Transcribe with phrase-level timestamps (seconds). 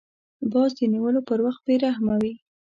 [0.51, 2.33] باز د نیولو پر وخت بې رحمه وي